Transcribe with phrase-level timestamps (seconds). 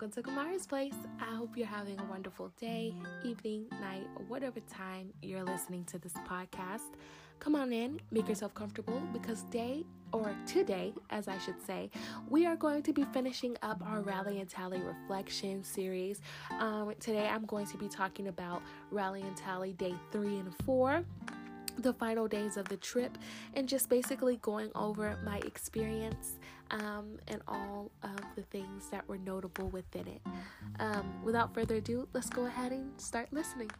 [0.00, 0.94] welcome to Kamara's Place.
[1.20, 5.98] I hope you're having a wonderful day, evening, night, or whatever time you're listening to
[5.98, 6.94] this podcast.
[7.40, 11.90] Come on in, make yourself comfortable because day or today, as I should say,
[12.28, 16.20] we are going to be finishing up our Rally and Tally reflection series.
[16.60, 18.62] Um, today, I'm going to be talking about
[18.92, 21.02] Rally and Tally day three and four
[21.78, 23.16] the final days of the trip
[23.54, 26.38] and just basically going over my experience
[26.70, 30.20] um, and all of the things that were notable within it.
[30.78, 33.70] Um, without further ado, let's go ahead and start listening.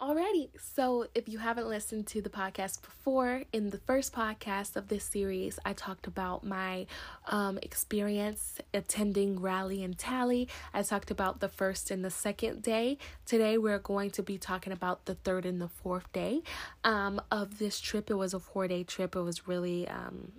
[0.00, 4.86] Alrighty, so if you haven't listened to the podcast before, in the first podcast of
[4.86, 6.86] this series, I talked about my
[7.26, 10.46] um, experience attending Rally and Tally.
[10.72, 12.98] I talked about the first and the second day.
[13.26, 16.42] Today, we're going to be talking about the third and the fourth day
[16.84, 18.08] um, of this trip.
[18.08, 20.30] It was a four day trip, it was really um,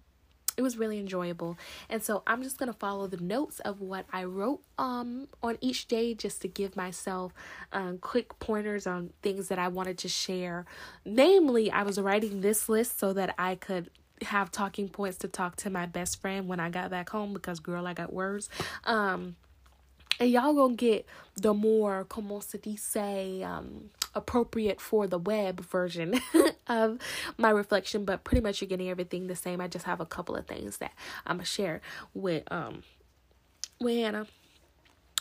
[0.60, 1.58] it was really enjoyable.
[1.90, 5.58] And so I'm just going to follow the notes of what I wrote um on
[5.62, 7.34] each day just to give myself
[7.72, 10.66] um quick pointers on things that I wanted to share.
[11.06, 13.90] Namely, I was writing this list so that I could
[14.24, 17.62] have talking points to talk to my best friend when I got back home because
[17.62, 18.50] girl, I got words.
[18.84, 19.38] Um
[20.20, 26.20] and y'all gonna get the more como se dice um appropriate for the web version
[26.68, 27.00] of
[27.38, 29.62] my reflection, but pretty much you're getting everything the same.
[29.62, 30.94] I just have a couple of things that
[31.26, 31.82] I'm gonna share
[32.14, 32.84] with um
[33.80, 34.28] with Hannah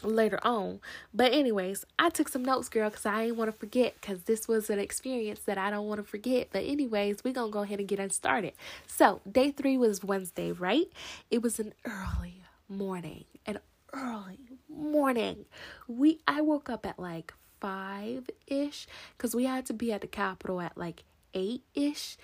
[0.02, 0.80] later on.
[1.12, 4.46] But anyways, I took some notes, girl, because I didn't want to forget because this
[4.46, 6.48] was an experience that I don't want to forget.
[6.52, 8.52] But anyways, we're gonna go ahead and get started.
[8.86, 10.86] So day three was Wednesday, right?
[11.30, 13.58] It was an early morning, an
[13.92, 14.38] early
[14.78, 15.44] morning.
[15.86, 20.06] We I woke up at like five ish because we had to be at the
[20.06, 22.16] Capitol at like eight ish.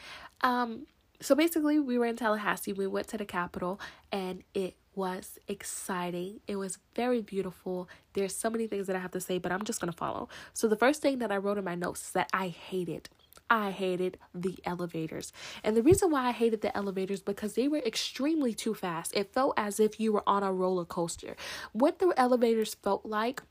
[0.42, 0.86] Um,
[1.20, 2.72] so basically, we were in Tallahassee.
[2.72, 3.80] We went to the Capitol,
[4.12, 6.40] and it was exciting.
[6.46, 7.88] It was very beautiful.
[8.12, 10.28] There's so many things that I have to say, but I'm just gonna follow.
[10.52, 13.08] So the first thing that I wrote in my notes is that I hated
[13.50, 15.32] I hated the elevators.
[15.62, 19.14] And the reason why I hated the elevators because they were extremely too fast.
[19.14, 21.36] It felt as if you were on a roller coaster.
[21.72, 23.42] What the elevators felt like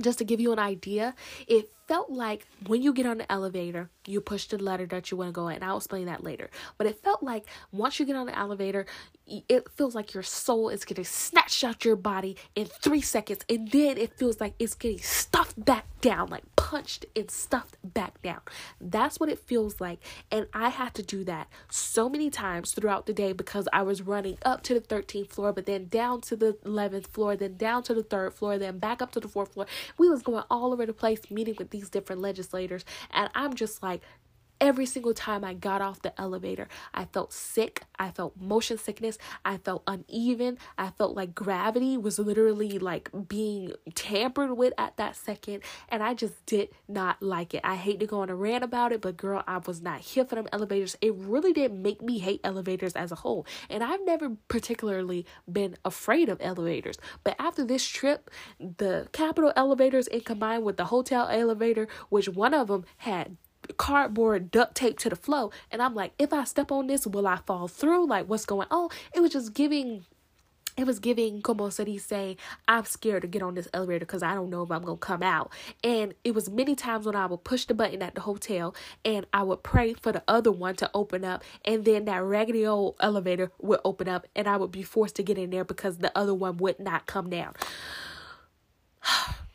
[0.00, 1.14] just to give you an idea,
[1.46, 5.16] it felt like when you get on the elevator, you push the letter that you
[5.16, 5.62] want to go in.
[5.62, 6.50] I'll explain that later.
[6.78, 8.86] But it felt like once you get on the elevator,
[9.26, 13.44] it feels like your soul is getting snatched out your body in three seconds.
[13.48, 18.22] And then it feels like it's getting stuffed back down, like punched and stuffed back
[18.22, 18.40] down.
[18.80, 19.98] That's what it feels like.
[20.30, 24.02] And I had to do that so many times throughout the day because I was
[24.02, 27.82] running up to the 13th floor, but then down to the 11th floor, then down
[27.84, 29.66] to the third floor, then back up to the fourth floor.
[29.98, 32.84] We was going all over the place meeting with these different legislators.
[33.12, 33.95] And I'm just like,
[34.60, 37.82] Every single time I got off the elevator, I felt sick.
[37.98, 39.18] I felt motion sickness.
[39.44, 40.58] I felt uneven.
[40.78, 45.62] I felt like gravity was literally like being tampered with at that second.
[45.90, 47.60] And I just did not like it.
[47.64, 50.24] I hate to go on a rant about it, but girl, I was not here
[50.24, 50.96] for them elevators.
[51.02, 53.46] It really did make me hate elevators as a whole.
[53.68, 56.96] And I've never particularly been afraid of elevators.
[57.24, 62.54] But after this trip, the Capitol elevators and combined with the hotel elevator, which one
[62.54, 63.36] of them had
[63.76, 65.50] cardboard duct tape to the floor.
[65.70, 68.06] And I'm like, if I step on this, will I fall through?
[68.06, 68.90] Like, what's going on?
[69.14, 70.04] It was just giving
[70.76, 72.36] it was giving como he say
[72.68, 75.22] i'm scared to get on this elevator because i don't know if i'm gonna come
[75.22, 75.50] out
[75.82, 79.26] and it was many times when i would push the button at the hotel and
[79.32, 82.94] i would pray for the other one to open up and then that raggedy old
[83.00, 86.12] elevator would open up and i would be forced to get in there because the
[86.16, 87.54] other one would not come down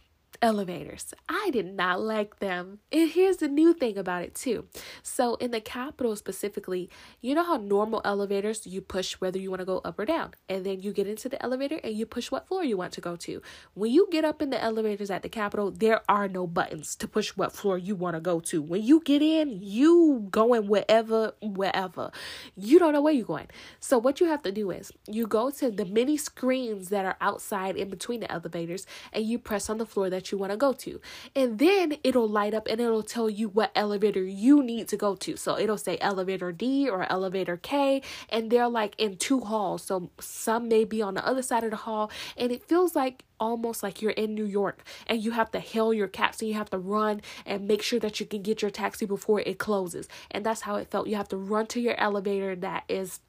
[0.42, 1.14] elevators.
[1.30, 2.80] I did not like them.
[2.92, 4.66] And here's the new thing about it, too.
[5.04, 6.90] So, in the Capitol specifically,
[7.22, 10.32] you know how normal elevators you push whether you want to go up or down,
[10.50, 13.02] and then you get into the elevator and you push what floor you want to
[13.02, 13.42] go to.
[13.74, 17.08] When you get up in the elevators at the Capitol, there are no buttons to
[17.08, 18.62] push what floor you want to go to.
[18.62, 22.12] When you get in, you going wherever, wherever.
[22.56, 23.48] You don't know where you're going.
[23.80, 27.18] So, what you have to do is you go to the many screens that are
[27.22, 30.52] outside in between the elevators and you press on the floor that you you want
[30.52, 31.02] to go to.
[31.36, 35.16] And then it'll light up and it'll tell you what elevator you need to go
[35.16, 35.36] to.
[35.36, 39.84] So it'll say elevator D or elevator K, and they're like in two halls.
[39.84, 43.24] So some may be on the other side of the hall, and it feels like
[43.40, 46.46] almost like you're in New York and you have to hail your taxi.
[46.46, 49.58] You have to run and make sure that you can get your taxi before it
[49.58, 50.08] closes.
[50.30, 51.08] And that's how it felt.
[51.08, 53.20] You have to run to your elevator that is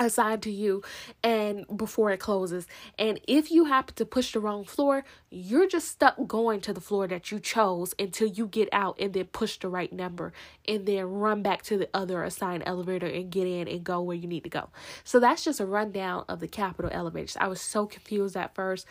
[0.00, 0.82] assigned to you
[1.22, 2.66] and before it closes.
[2.98, 6.80] And if you happen to push the wrong floor you're just stuck going to the
[6.80, 10.32] floor that you chose until you get out and then push the right number
[10.66, 14.16] and then run back to the other assigned elevator and get in and go where
[14.16, 14.70] you need to go.
[15.04, 17.36] So that's just a rundown of the Capitol elevators.
[17.40, 18.86] I was so confused at first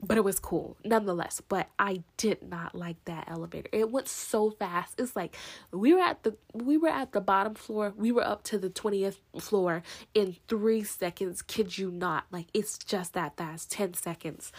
[0.00, 3.68] but it was cool nonetheless but i did not like that elevator.
[3.72, 5.00] It went so fast.
[5.00, 5.36] It's like
[5.72, 7.94] we were at the we were at the bottom floor.
[7.96, 9.82] We were up to the 20th floor
[10.14, 11.42] in three seconds.
[11.42, 12.24] Kid you not.
[12.30, 13.70] Like it's just that fast.
[13.70, 14.52] 10 seconds.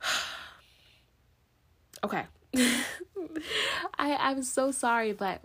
[2.02, 2.24] Okay.
[3.98, 5.40] I i'm so sorry but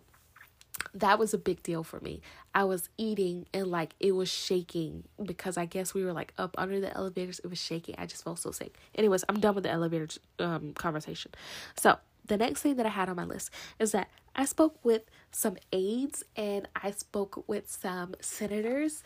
[0.94, 2.22] that was a big deal for me.
[2.54, 6.56] I was eating and like it was shaking because I guess we were like up
[6.58, 7.40] under the elevators.
[7.40, 7.96] It was shaking.
[7.98, 8.76] I just felt so sick.
[8.96, 10.08] Anyways, I'm done with the elevator
[10.40, 11.32] um, conversation.
[11.78, 15.04] So the next thing that I had on my list is that I spoke with
[15.32, 19.04] some aides and I spoke with some senators.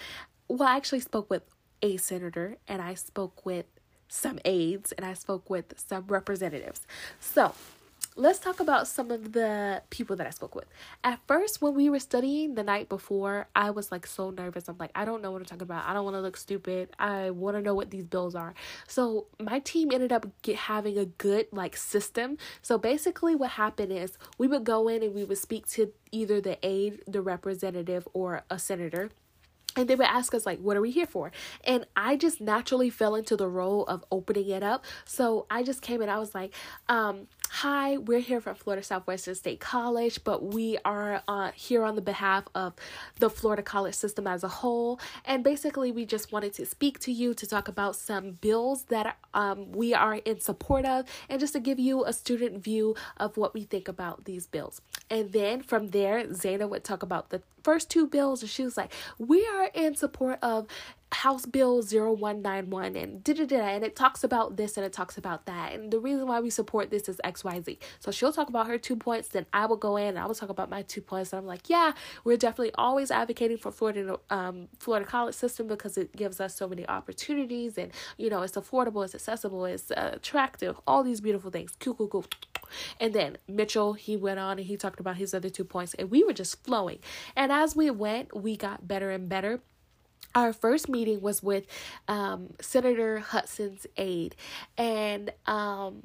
[0.47, 1.43] Well, I actually spoke with
[1.81, 3.65] a senator and I spoke with
[4.07, 6.81] some aides and I spoke with some representatives.
[7.19, 7.53] So
[8.15, 10.65] let's talk about some of the people that I spoke with.
[11.03, 14.67] At first, when we were studying the night before, I was like so nervous.
[14.67, 15.85] I'm like, I don't know what I'm talking about.
[15.87, 16.89] I don't want to look stupid.
[16.99, 18.53] I want to know what these bills are.
[18.87, 22.37] So my team ended up get, having a good like system.
[22.61, 26.39] So basically, what happened is we would go in and we would speak to either
[26.39, 29.09] the aide, the representative, or a senator
[29.75, 31.31] and they would ask us like what are we here for
[31.63, 35.81] and i just naturally fell into the role of opening it up so i just
[35.81, 36.53] came in i was like
[36.89, 37.27] um
[37.57, 42.01] hi we're here from florida southwestern state college but we are uh, here on the
[42.01, 42.73] behalf of
[43.19, 44.99] the florida college system as a whole.
[45.23, 49.17] And basically we just wanted to speak to you to talk about some bills that
[49.35, 53.37] um, we are in support of and just to give you a student view of
[53.37, 54.81] what we think about these bills.
[55.09, 58.75] And then from there zana would talk about the first two bills and she was
[58.75, 60.67] like we are in support of
[61.13, 65.17] House Bill 0191 and da da da and it talks about this and it talks
[65.17, 67.77] about that and the reason why we support this is XYZ.
[67.99, 70.35] So she'll talk about her two points, then I will go in and I will
[70.35, 71.93] talk about my two points and I'm like, yeah,
[72.23, 76.67] we're definitely always advocating for Florida um Florida college system because it gives us so
[76.67, 81.51] many opportunities and you know it's affordable, it's accessible, it's uh, attractive, all these beautiful
[81.51, 81.73] things.
[81.79, 82.25] Cool cool cool.
[82.99, 86.09] And then Mitchell, he went on and he talked about his other two points and
[86.09, 86.99] we were just flowing.
[87.35, 89.61] And as we went, we got better and better
[90.35, 91.65] our first meeting was with
[92.07, 94.35] um, Senator Hudson's aide,
[94.77, 96.01] and um,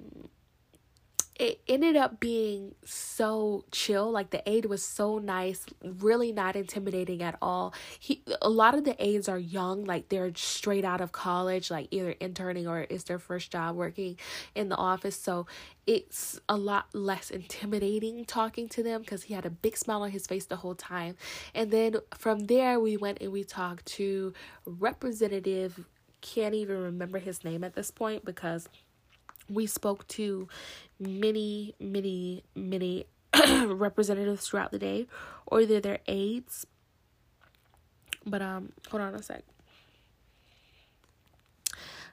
[1.39, 4.11] it ended up being so chill.
[4.11, 7.73] Like the aide was so nice, really not intimidating at all.
[8.01, 11.87] He a lot of the aides are young, like they're straight out of college, like
[11.93, 14.19] either interning or it's their first job working
[14.57, 15.15] in the office.
[15.15, 15.47] So
[15.87, 20.11] it's a lot less intimidating talking to them because he had a big smile on
[20.11, 21.15] his face the whole time.
[21.55, 24.33] And then from there we went and we talked to
[24.67, 25.85] Representative
[26.21, 28.69] can't even remember his name at this point because
[29.49, 30.49] we spoke to
[30.99, 33.07] many, many, many
[33.67, 35.07] representatives throughout the day,
[35.47, 36.67] or either their aides.
[38.27, 39.45] But um, hold on a sec.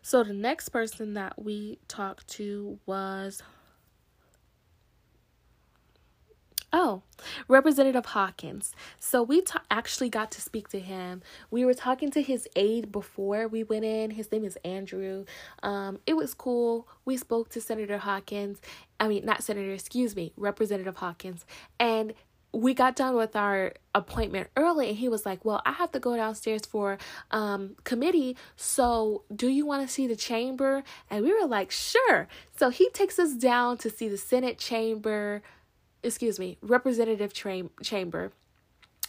[0.01, 3.41] So the next person that we talked to was
[6.77, 7.03] Oh,
[7.47, 8.75] Representative Hawkins.
[8.99, 11.21] So we ta- actually got to speak to him.
[11.49, 14.11] We were talking to his aide before we went in.
[14.11, 15.23] His name is Andrew.
[15.63, 16.85] Um, it was cool.
[17.05, 18.59] We spoke to Senator Hawkins.
[18.99, 21.45] I mean, not Senator, excuse me, Representative Hawkins.
[21.79, 22.13] And
[22.51, 25.99] we got done with our appointment early and he was like well i have to
[25.99, 26.97] go downstairs for
[27.31, 32.29] um committee so do you want to see the chamber and we were like sure
[32.55, 35.41] so he takes us down to see the senate chamber
[36.05, 38.31] excuse me, representative tra- chamber.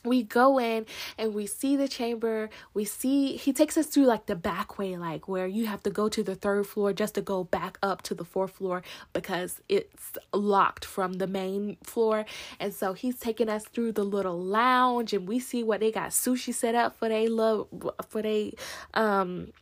[0.04, 0.86] We go in
[1.18, 2.48] and we see the chamber.
[2.74, 5.90] We see he takes us through like the back way like where you have to
[5.90, 9.60] go to the third floor just to go back up to the fourth floor because
[9.68, 12.24] it's locked from the main floor.
[12.60, 16.10] And so he's taking us through the little lounge and we see what they got
[16.10, 17.66] sushi set up for they love
[18.08, 18.54] for they
[18.94, 19.52] um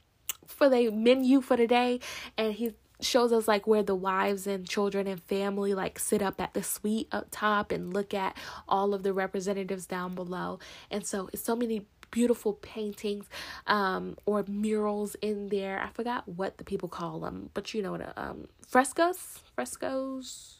[0.46, 2.00] for the menu for the day.
[2.36, 2.72] And he's
[3.04, 6.62] shows us like where the wives and children and family like sit up at the
[6.62, 8.36] suite up top and look at
[8.68, 10.58] all of the representatives down below.
[10.90, 13.26] And so it's so many beautiful paintings
[13.66, 15.80] um or murals in there.
[15.80, 20.58] I forgot what the people call them but you know what um frescoes frescoes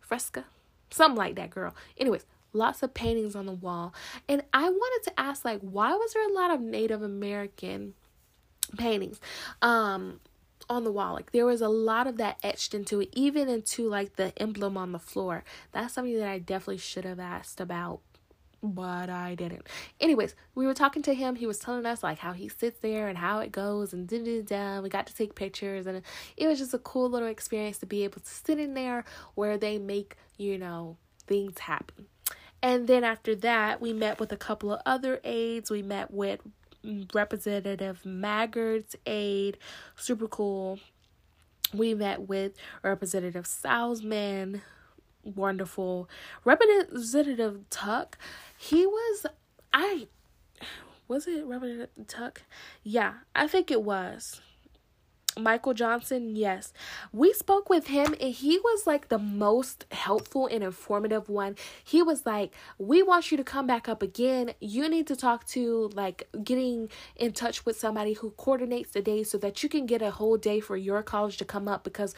[0.00, 0.44] fresca?
[0.90, 1.74] Something like that girl.
[1.96, 3.94] Anyways lots of paintings on the wall.
[4.28, 7.94] And i wanted to ask like why was there a lot of native american
[8.76, 9.20] paintings?
[9.62, 10.20] Um
[10.72, 11.14] on the wall.
[11.14, 14.76] Like there was a lot of that etched into it, even into like the emblem
[14.76, 15.44] on the floor.
[15.72, 18.00] That's something that I definitely should have asked about
[18.62, 19.66] but I didn't.
[20.00, 21.34] Anyways, we were talking to him.
[21.34, 24.22] He was telling us like how he sits there and how it goes and da
[24.22, 24.80] da da.
[24.80, 26.02] We got to take pictures and
[26.36, 29.58] it was just a cool little experience to be able to sit in there where
[29.58, 32.06] they make, you know, things happen.
[32.62, 35.68] And then after that, we met with a couple of other aides.
[35.68, 36.40] We met with
[37.12, 39.58] Representative Maggard's aide,
[39.96, 40.78] super cool.
[41.72, 44.60] We met with Representative Salzman,
[45.22, 46.08] wonderful.
[46.44, 48.18] Representative Tuck,
[48.58, 49.26] he was,
[49.72, 50.08] I,
[51.08, 52.42] was it Representative Tuck?
[52.82, 54.40] Yeah, I think it was.
[55.38, 56.72] Michael Johnson, yes.
[57.12, 61.56] We spoke with him and he was like the most helpful and informative one.
[61.82, 64.52] He was like, We want you to come back up again.
[64.60, 69.22] You need to talk to like getting in touch with somebody who coordinates the day
[69.22, 72.14] so that you can get a whole day for your college to come up because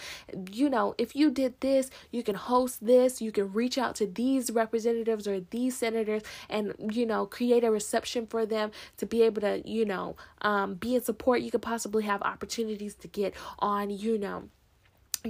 [0.50, 4.06] you know, if you did this, you can host this, you can reach out to
[4.06, 9.22] these representatives or these senators and you know, create a reception for them to be
[9.22, 11.42] able to, you know, um, be in support.
[11.42, 14.48] You could possibly have opportunities to get on, you know,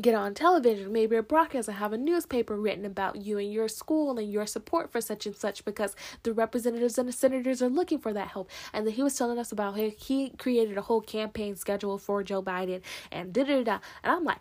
[0.01, 3.69] get on television, maybe a broadcast and have a newspaper written about you and your
[3.69, 7.69] school and your support for such and such because the representatives and the senators are
[7.69, 8.51] looking for that help.
[8.73, 12.43] And he was telling us about how he created a whole campaign schedule for Joe
[12.43, 12.81] Biden
[13.13, 13.79] and da da da.
[14.03, 14.41] And I'm like,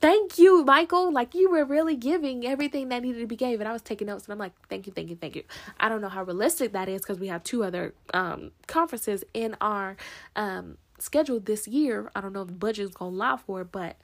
[0.00, 1.12] thank you, Michael.
[1.12, 3.60] Like you were really giving everything that needed to be gave.
[3.60, 5.44] And I was taking notes and I'm like, thank you, thank you, thank you.
[5.80, 9.56] I don't know how realistic that is because we have two other um conferences in
[9.60, 9.96] our
[10.36, 12.10] um scheduled this year.
[12.14, 13.96] I don't know if the budget is gonna allow for it, but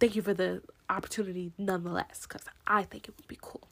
[0.00, 3.68] thank you for the opportunity nonetheless, because I think it would be cool.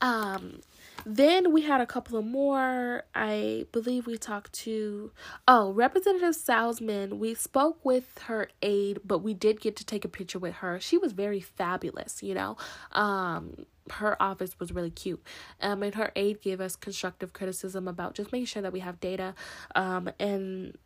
[0.00, 0.60] Um,
[1.08, 3.04] then we had a couple of more.
[3.14, 5.10] I believe we talked to
[5.46, 7.18] oh Representative Salzman.
[7.18, 10.78] We spoke with her aide, but we did get to take a picture with her.
[10.80, 12.58] She was very fabulous, you know.
[12.92, 15.22] Um, her office was really cute.
[15.62, 19.00] Um, and her aide gave us constructive criticism about just making sure that we have
[19.00, 19.34] data.
[19.74, 20.76] Um, and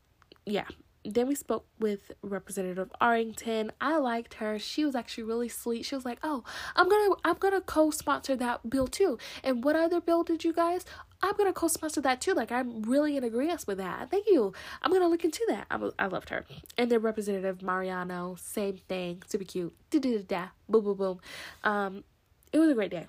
[0.47, 0.67] yeah,
[1.05, 3.73] then we spoke with Representative Arrington.
[3.81, 4.59] I liked her.
[4.59, 5.85] She was actually really sweet.
[5.85, 6.45] She was like, "Oh,
[6.77, 10.85] I'm gonna I'm gonna co-sponsor that bill too." And what other bill did you guys?
[11.23, 12.35] I'm gonna co-sponsor that too.
[12.35, 14.11] Like I'm really in agreement with that.
[14.11, 14.53] Thank you.
[14.83, 15.67] I'm gonna look into that.
[15.71, 16.45] I, I loved her.
[16.79, 19.23] And then Representative Mariano, same thing.
[19.27, 19.75] Super cute.
[19.91, 20.47] Da da da da.
[20.69, 21.21] Boom boom boom.
[21.65, 22.05] Um,
[22.53, 23.07] it was a great day.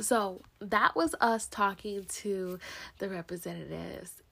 [0.00, 2.58] So that was us talking to
[2.98, 4.23] the representatives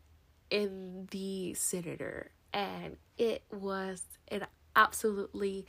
[0.53, 5.67] in the senator and it was an absolutely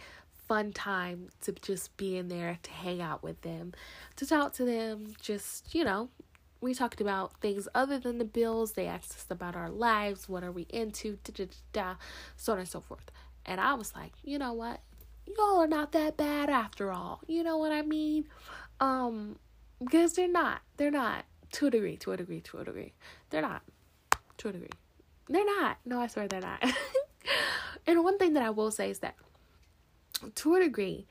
[0.47, 3.73] fun time to just be in there to hang out with them
[4.17, 6.09] to talk to them just you know
[6.59, 8.71] we talked about things other than the bills.
[8.71, 11.95] They asked us about our lives what are we into da, da, da,
[12.37, 13.11] so on and so forth.
[13.45, 14.79] And i was like you know what?
[15.25, 17.21] Y'all are not that bad after all.
[17.27, 18.25] You know what i mean?
[18.79, 19.37] Um
[19.79, 22.93] because they're not they're not to a degree to a degree to a degree.
[23.29, 23.61] They're not
[24.43, 24.69] to a degree
[25.29, 25.77] they're not.
[25.85, 26.63] No, I swear they're not.
[27.87, 29.15] and one thing that I will say is that
[30.35, 31.07] to a degree,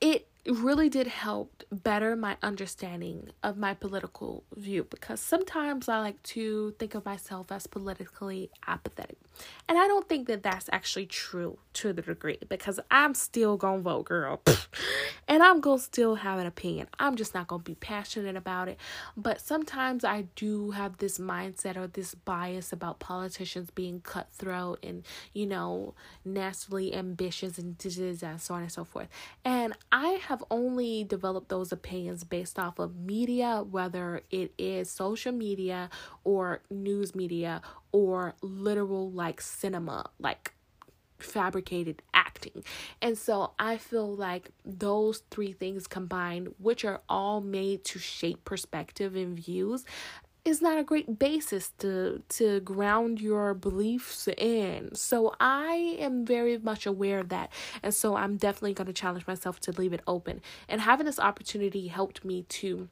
[0.00, 6.22] it really did help better my understanding of my political view because sometimes I like
[6.34, 9.18] to think of myself as politically apathetic.
[9.68, 13.82] And I don't think that that's actually true to the degree because I'm still gonna
[13.82, 14.40] vote, girl.
[15.28, 16.88] and I'm gonna still have an opinion.
[16.98, 18.78] I'm just not gonna be passionate about it.
[19.16, 25.04] But sometimes I do have this mindset or this bias about politicians being cutthroat and,
[25.32, 27.76] you know, nastily ambitious and
[28.40, 29.08] so on and so forth.
[29.44, 35.32] And I have only developed those opinions based off of media, whether it is social
[35.32, 35.90] media
[36.24, 40.54] or news media or literal like cinema, like
[41.18, 42.64] fabricated acting.
[43.02, 48.44] And so I feel like those three things combined, which are all made to shape
[48.44, 49.84] perspective and views,
[50.48, 54.94] is not a great basis to to ground your beliefs in.
[54.94, 57.52] So I am very much aware of that.
[57.82, 60.40] And so I'm definitely going to challenge myself to leave it open.
[60.68, 62.88] And having this opportunity helped me to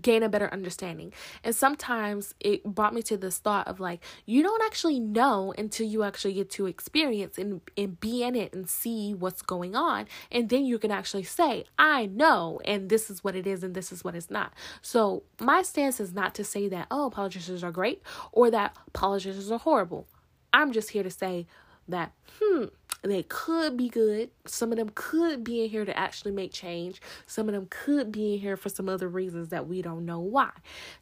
[0.00, 1.12] gain a better understanding.
[1.42, 5.86] And sometimes it brought me to this thought of like, you don't actually know until
[5.86, 10.06] you actually get to experience and, and be in it and see what's going on.
[10.30, 13.74] And then you can actually say, I know, and this is what it is, and
[13.74, 14.52] this is what it's not.
[14.82, 19.50] So my stance is not to say that, oh, politicians are great or that politicians
[19.50, 20.06] are horrible.
[20.52, 21.46] I'm just here to say
[21.88, 22.64] that, hmm,
[23.02, 24.30] they could be good.
[24.46, 27.00] Some of them could be in here to actually make change.
[27.26, 30.20] Some of them could be in here for some other reasons that we don't know
[30.20, 30.50] why.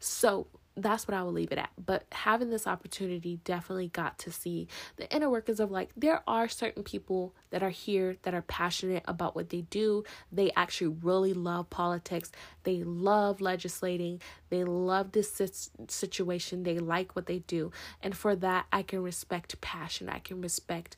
[0.01, 1.71] So that's what I will leave it at.
[1.79, 4.67] But having this opportunity definitely got to see
[4.97, 9.05] the inner workings of like there are certain people that are here that are passionate
[9.07, 10.05] about what they do.
[10.33, 12.33] They actually really love politics.
[12.65, 14.21] They love legislating.
[14.51, 16.65] They love this situation.
[16.65, 17.71] They like what they do.
[18.03, 20.09] And for that, I can respect passion.
[20.09, 20.97] I can respect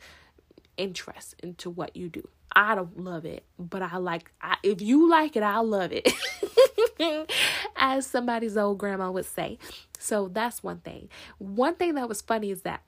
[0.78, 2.28] interest into what you do.
[2.56, 6.10] I don't love it, but I like I, if you like it, I love it.
[7.76, 9.58] as somebody's old grandma would say.
[9.98, 11.10] So that's one thing.
[11.36, 12.80] One thing that was funny is that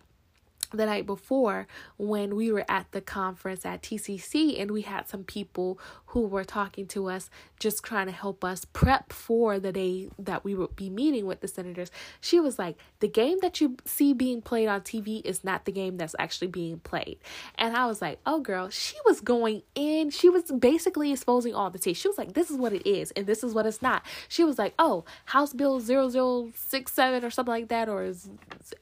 [0.70, 5.24] the night before when we were at the conference at TCC and we had some
[5.24, 10.08] people who were talking to us just trying to help us prep for the day
[10.18, 11.90] that we would be meeting with the senators.
[12.20, 15.72] She was like the game that you see being played on TV is not the
[15.72, 17.18] game that's actually being played.
[17.56, 20.10] And I was like oh girl she was going in.
[20.10, 23.10] She was basically exposing all the tea she was like this is what it is
[23.12, 24.04] and this is what it's not.
[24.28, 28.12] She was like oh House Bill 0067 or something like that or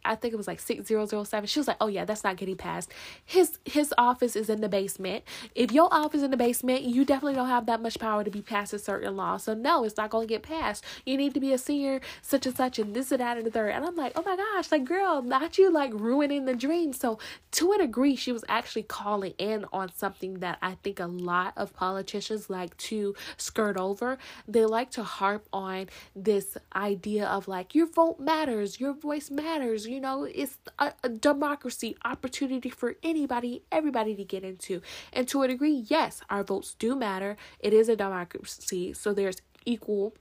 [0.05, 2.57] I think it was like 6007 she was like like, oh yeah, that's not getting
[2.57, 2.93] passed.
[3.25, 5.25] His his office is in the basement.
[5.55, 8.43] If your office in the basement, you definitely don't have that much power to be
[8.43, 9.45] passing certain laws.
[9.45, 10.85] So no, it's not gonna get passed.
[11.05, 13.51] You need to be a senior, such and such, and this and that and the
[13.51, 13.71] third.
[13.71, 16.93] And I'm like, oh my gosh, like girl, not you like ruining the dream.
[16.93, 17.19] So
[17.53, 21.53] to a degree, she was actually calling in on something that I think a lot
[21.57, 24.19] of politicians like to skirt over.
[24.49, 29.87] They like to harp on this idea of like your vote matters, your voice matters.
[29.87, 34.81] You know, it's a, a democracy democracy opportunity for anybody, everybody to get into.
[35.13, 37.37] And to a degree, yes, our votes do matter.
[37.59, 40.15] It is a democracy, so there's equal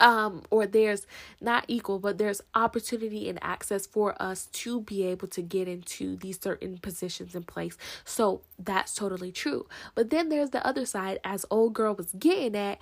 [0.00, 1.06] um or there's
[1.40, 6.16] not equal but there's opportunity and access for us to be able to get into
[6.16, 7.76] these certain positions in place.
[8.04, 9.66] So that's totally true.
[9.94, 11.18] But then there's the other side.
[11.24, 12.78] As old girl was getting at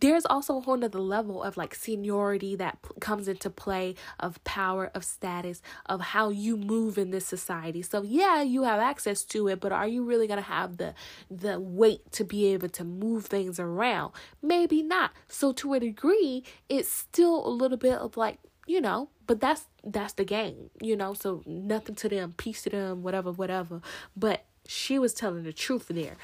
[0.00, 4.42] there's also a whole nother level of like seniority that p- comes into play of
[4.44, 7.82] power of status of how you move in this society.
[7.82, 10.94] So yeah you have access to it but are you really to have the
[11.30, 14.12] the weight to be able to move things around?
[14.42, 15.12] Maybe not.
[15.28, 16.27] So to a degree
[16.68, 20.96] it's still a little bit of like you know but that's that's the game you
[20.96, 23.80] know so nothing to them peace to them whatever whatever.
[24.16, 26.16] But she was telling the truth there.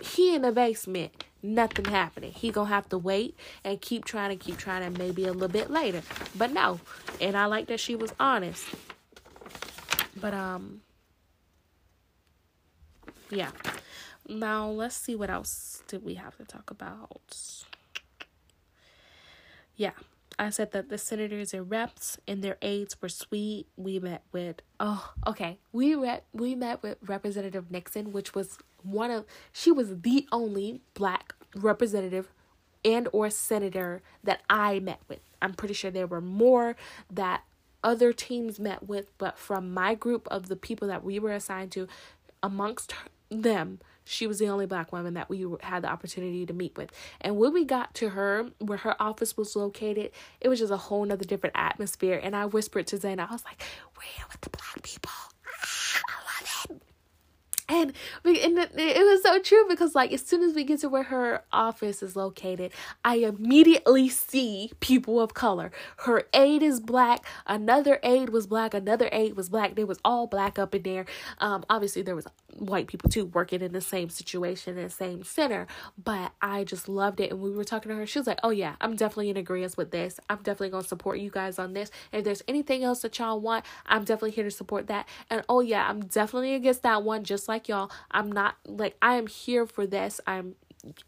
[0.00, 2.32] He in the basement nothing happening.
[2.32, 5.48] He gonna have to wait and keep trying to keep trying and maybe a little
[5.48, 6.02] bit later.
[6.36, 6.80] But no
[7.20, 8.66] and i like that she was honest.
[10.20, 10.82] But um
[13.30, 13.50] yeah.
[14.28, 17.64] Now let's see what else did we have to talk about
[19.80, 19.92] yeah,
[20.38, 23.66] I said that the senators and reps and their aides were sweet.
[23.78, 29.10] We met with oh okay we met we met with Representative Nixon, which was one
[29.10, 32.30] of she was the only black representative
[32.84, 35.20] and or senator that I met with.
[35.40, 36.76] I'm pretty sure there were more
[37.10, 37.44] that
[37.82, 41.72] other teams met with, but from my group of the people that we were assigned
[41.72, 41.88] to,
[42.42, 42.92] amongst
[43.30, 46.90] them, she was the only black woman that we had the opportunity to meet with.
[47.20, 50.10] And when we got to her, where her office was located,
[50.40, 52.20] it was just a whole nother different atmosphere.
[52.22, 53.62] And I whispered to Zayna, I was like,
[53.96, 55.12] we're here with the black people.
[57.70, 57.92] And,
[58.24, 61.44] and it was so true because like as soon as we get to where her
[61.52, 62.72] office is located
[63.04, 65.70] i immediately see people of color.
[65.98, 69.74] Her aide is black another aide was black another aide was black.
[69.74, 71.06] There was all black up in there.
[71.38, 75.22] Um obviously there was white people too working in the same situation in the same
[75.22, 75.66] center
[76.02, 77.30] but i just loved it.
[77.30, 79.76] And we were talking to her she was like oh yeah i'm definitely in agreement
[79.76, 80.18] with this.
[80.28, 81.90] I'm definitely to support you guys on this.
[82.12, 85.08] If there's anything else that y'all want i'm definitely here to support that.
[85.28, 87.90] And oh yeah i'm definitely against that one just like y'all.
[88.10, 90.20] I'm not like I am here for this.
[90.26, 90.54] I'm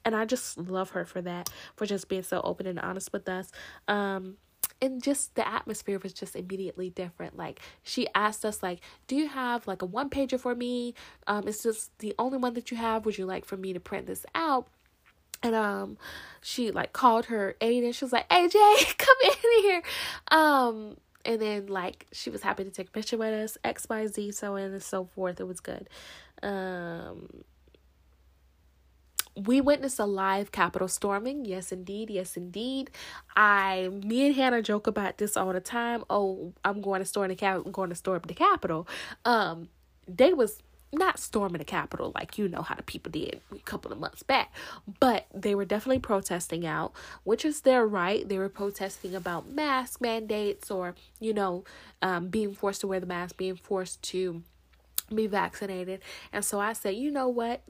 [0.04, 3.28] and I just love her for that, for just being so open and honest with
[3.28, 3.50] us.
[3.88, 4.36] Um
[4.80, 7.36] and just the atmosphere was just immediately different.
[7.36, 10.94] Like she asked us like do you have like a one pager for me?
[11.26, 13.06] Um it's just the only one that you have?
[13.06, 14.66] Would you like for me to print this out?
[15.42, 15.98] And um
[16.40, 18.52] she like called her aide and she was like aj
[18.98, 19.82] come in here.
[20.30, 24.56] Um and then like she was happy to take a picture with us xyz so
[24.56, 25.40] on and so forth.
[25.40, 25.88] It was good
[26.42, 27.44] um,
[29.36, 31.44] we witnessed a live Capitol storming.
[31.44, 32.10] Yes, indeed.
[32.10, 32.90] Yes, indeed.
[33.34, 36.04] I, me and Hannah joke about this all the time.
[36.10, 37.62] Oh, I'm going to storm the cap.
[37.64, 38.86] I'm going to storm the Capitol.
[39.24, 39.68] Um,
[40.06, 40.58] they was
[40.94, 44.22] not storming the Capitol like you know how the people did a couple of months
[44.22, 44.52] back,
[45.00, 46.92] but they were definitely protesting out,
[47.24, 48.28] which is their right.
[48.28, 51.64] They were protesting about mask mandates or you know,
[52.02, 54.42] um, being forced to wear the mask, being forced to
[55.16, 56.00] be vaccinated.
[56.32, 57.62] And so I said, you know what?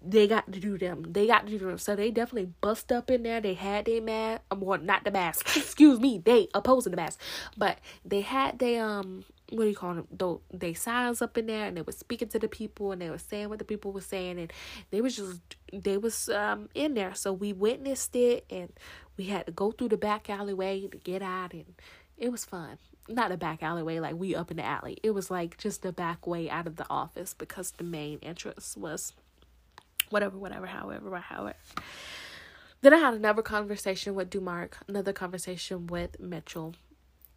[0.00, 1.04] they got to do them.
[1.08, 1.78] They got to do them.
[1.78, 3.40] So they definitely bust up in there.
[3.40, 4.42] They had their mask.
[4.50, 5.44] Um, well, not the mask.
[5.56, 6.22] Excuse me.
[6.24, 7.20] They opposing the mask,
[7.56, 10.06] but they had they um what do you call them?
[10.10, 13.10] Though they signs up in there, and they were speaking to the people, and they
[13.10, 14.52] were saying what the people were saying, and
[14.90, 15.40] they was just
[15.72, 17.14] they was um in there.
[17.14, 18.72] So we witnessed it, and
[19.16, 21.74] we had to go through the back alleyway to get out, and
[22.16, 22.78] it was fun.
[23.08, 24.98] Not a back alleyway, like we up in the alley.
[25.02, 28.76] It was like just the back way out of the office because the main entrance
[28.76, 29.14] was
[30.10, 31.56] whatever, whatever, however, however.
[32.80, 36.74] Then I had another conversation with Dumark, another conversation with Mitchell.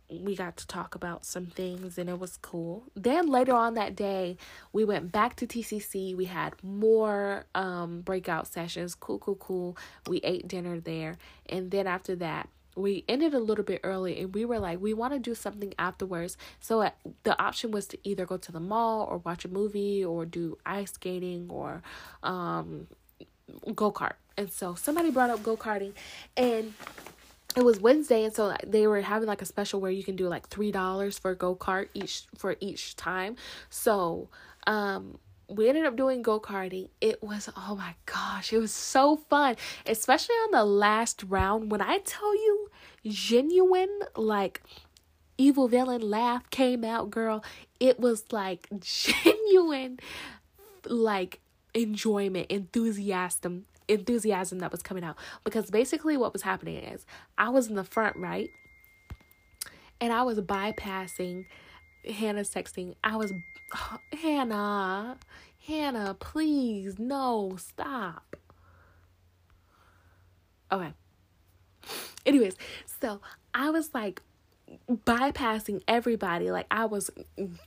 [0.10, 2.84] We got to talk about some things and it was cool.
[2.96, 4.38] Then later on that day,
[4.74, 6.16] we went back to TCC.
[6.16, 8.94] We had more um, breakout sessions.
[8.94, 9.78] Cool, cool, cool.
[10.08, 11.18] We ate dinner there.
[11.48, 12.50] And then after that,
[12.82, 15.74] we ended a little bit early and we were like we want to do something
[15.78, 16.38] afterwards.
[16.60, 16.92] So uh,
[17.24, 20.58] the option was to either go to the mall or watch a movie or do
[20.66, 21.82] ice skating or
[22.24, 22.88] um
[23.76, 24.14] go-kart.
[24.38, 25.94] And so somebody brought up go-karting
[26.38, 26.74] and
[27.56, 30.28] it was Wednesday and so they were having like a special where you can do
[30.28, 33.36] like three dollars for a go-kart each for each time.
[33.70, 34.30] So
[34.68, 35.18] um
[35.56, 36.90] we ended up doing go karting.
[37.00, 41.72] It was, oh my gosh, it was so fun, especially on the last round.
[41.72, 42.70] When I tell you,
[43.06, 44.62] genuine, like,
[45.38, 47.44] evil villain laugh came out, girl,
[47.80, 50.00] it was like genuine,
[50.88, 51.40] like,
[51.74, 55.18] enjoyment, enthusiasm, enthusiasm that was coming out.
[55.44, 57.06] Because basically, what was happening is
[57.38, 58.50] I was in the front, right?
[60.00, 61.46] And I was bypassing
[62.06, 62.96] Hannah's texting.
[63.04, 63.34] I was
[64.22, 65.18] Hannah,
[65.68, 68.36] Hannah, please, no, stop.
[70.72, 70.94] Okay.
[72.26, 72.56] Anyways,
[73.02, 73.20] so
[73.54, 74.22] I was like
[74.90, 76.52] bypassing everybody.
[76.52, 77.10] Like I was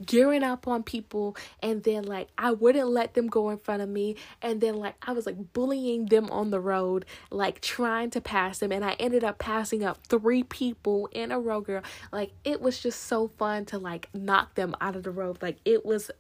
[0.05, 3.88] gearing up on people and then like I wouldn't let them go in front of
[3.88, 8.21] me and then like I was like bullying them on the road, like trying to
[8.21, 11.83] pass them and I ended up passing up three people in a row, girl.
[12.12, 15.38] Like it was just so fun to like knock them out of the road.
[15.43, 16.11] Like it was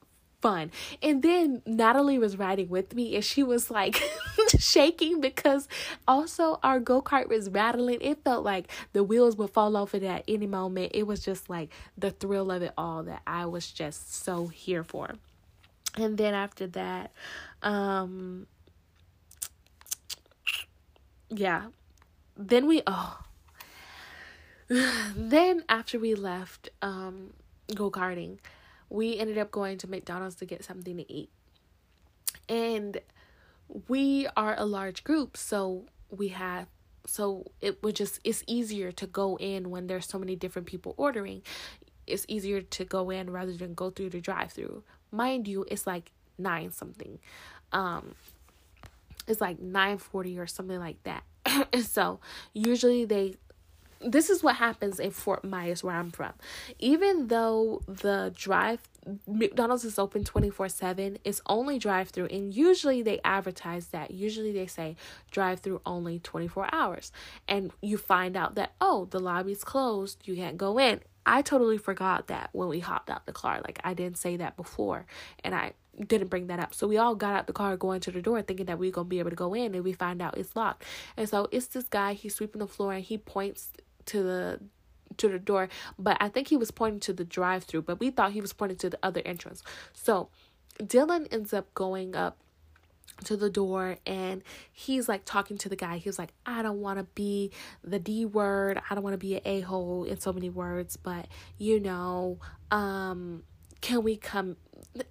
[0.44, 0.70] fun.
[1.02, 3.96] And then Natalie was riding with me and she was like
[4.58, 5.66] shaking because
[6.06, 7.98] also our go kart was rattling.
[8.02, 10.92] It felt like the wheels would fall off it at any moment.
[10.94, 14.84] It was just like the thrill of it all that I was just so here
[14.84, 15.14] for.
[15.96, 17.10] And then after that,
[17.62, 18.46] um,
[21.30, 21.68] yeah,
[22.36, 23.18] then we, oh,
[24.68, 27.32] then after we left, um,
[27.74, 28.40] go karting,
[28.94, 31.28] we ended up going to McDonald's to get something to eat.
[32.48, 33.00] And
[33.88, 36.68] we are a large group, so we have
[37.06, 40.94] so it would just it's easier to go in when there's so many different people
[40.96, 41.42] ordering.
[42.06, 44.84] It's easier to go in rather than go through the drive-through.
[45.10, 47.18] Mind you, it's like 9 something.
[47.72, 48.14] Um
[49.26, 51.24] it's like 9:40 or something like that.
[51.82, 52.20] so,
[52.52, 53.36] usually they
[54.04, 56.32] this is what happens in Fort Myers where I'm from.
[56.78, 58.80] Even though the drive
[59.26, 64.10] McDonald's is open 24/7, it's only drive-through and usually they advertise that.
[64.10, 64.96] Usually they say
[65.30, 67.12] drive-through only 24 hours.
[67.46, 71.00] And you find out that oh, the lobby's closed, you can't go in.
[71.26, 73.60] I totally forgot that when we hopped out the car.
[73.62, 75.06] Like I didn't say that before
[75.42, 75.72] and I
[76.06, 76.74] didn't bring that up.
[76.74, 78.92] So we all got out the car going to the door thinking that we are
[78.92, 80.84] going to be able to go in and we find out it's locked.
[81.16, 83.70] And so it's this guy, he's sweeping the floor and he points
[84.06, 84.60] to the
[85.16, 88.10] to the door, but I think he was pointing to the drive through, but we
[88.10, 89.62] thought he was pointing to the other entrance.
[89.92, 90.28] So
[90.80, 92.38] Dylan ends up going up
[93.24, 95.98] to the door and he's like talking to the guy.
[95.98, 98.80] He was like, I don't want to be the D word.
[98.90, 102.38] I don't want to be an a hole in so many words, but you know,
[102.70, 103.44] um,
[103.80, 104.56] can we come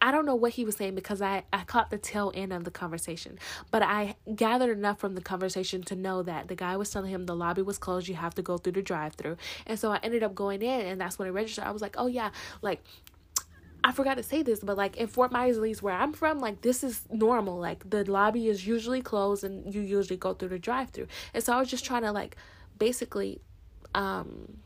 [0.02, 2.64] I don't know what he was saying because I, I caught the tail end of
[2.64, 3.38] the conversation,
[3.72, 7.26] but I gathered enough from the conversation to know that the guy was telling him
[7.26, 9.38] the lobby was closed, you have to go through the drive through.
[9.66, 11.66] And so I ended up going in, and that's when I registered.
[11.66, 12.32] I was like, oh, yeah,
[12.62, 12.84] like
[13.84, 16.40] I forgot to say this, but like in Fort Myers, at least where I'm from,
[16.40, 17.60] like this is normal.
[17.60, 21.08] Like the lobby is usually closed and you usually go through the drive through.
[21.34, 22.38] And so I was just trying to like
[22.80, 23.42] basically
[23.94, 24.58] um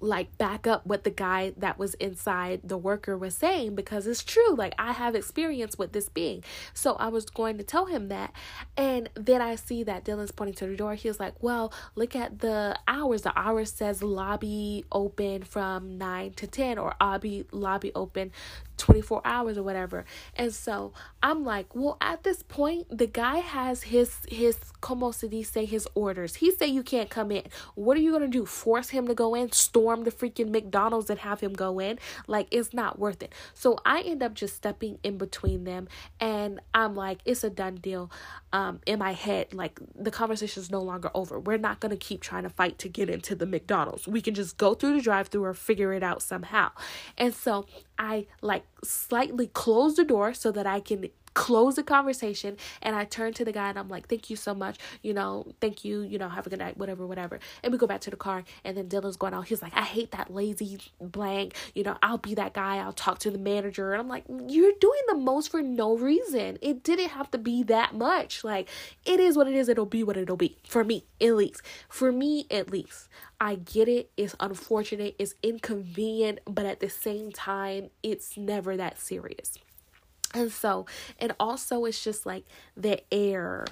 [0.00, 4.22] like back up what the guy that was inside the worker was saying because it's
[4.22, 4.54] true.
[4.54, 6.44] Like i have experience with this being.
[6.74, 8.32] So i was going to tell him that.
[8.76, 10.94] And then i see that dylan's pointing to the door.
[10.94, 13.22] He was like well look at the hours.
[13.22, 18.32] The hours says lobby open from 9 to 10 or lobby lobby open
[18.78, 20.04] 24 hours or whatever.
[20.34, 25.28] And so I'm like, well, at this point, the guy has his his como se
[25.28, 26.36] dice his orders.
[26.36, 27.44] He say you can't come in.
[27.74, 28.46] What are you gonna do?
[28.46, 31.98] Force him to go in, storm the freaking McDonald's and have him go in.
[32.26, 33.34] Like, it's not worth it.
[33.54, 35.88] So I end up just stepping in between them
[36.20, 38.10] and I'm like, it's a done deal.
[38.52, 41.38] Um, in my head, like the conversation is no longer over.
[41.38, 44.08] We're not gonna keep trying to fight to get into the McDonald's.
[44.08, 46.70] We can just go through the drive through or figure it out somehow.
[47.16, 47.66] And so
[47.98, 53.04] I like slightly close the door so that I can close the conversation and I
[53.04, 54.76] turn to the guy and I'm like, thank you so much.
[55.02, 56.02] You know, thank you.
[56.02, 57.38] You know, have a good night, whatever, whatever.
[57.62, 59.46] And we go back to the car and then Dylan's going out.
[59.46, 61.54] He's like, I hate that lazy blank.
[61.76, 62.78] You know, I'll be that guy.
[62.78, 63.92] I'll talk to the manager.
[63.92, 66.58] And I'm like, you're doing the most for no reason.
[66.60, 68.42] It didn't have to be that much.
[68.42, 68.68] Like,
[69.04, 69.68] it is what it is.
[69.68, 70.58] It'll be what it'll be.
[70.66, 71.62] For me, at least.
[71.88, 73.08] For me, at least.
[73.40, 74.10] I get it.
[74.16, 75.14] It's unfortunate.
[75.20, 76.40] It's inconvenient.
[76.46, 79.56] But at the same time, it's never that serious.
[80.34, 80.84] And so,
[81.18, 82.44] and also it's just like
[82.76, 83.64] the air.